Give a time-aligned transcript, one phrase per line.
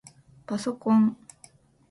[0.47, 1.15] パソコン